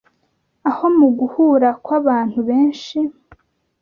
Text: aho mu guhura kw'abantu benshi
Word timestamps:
aho 0.69 0.85
mu 0.97 1.07
guhura 1.17 1.69
kw'abantu 1.85 2.39
benshi 2.49 2.97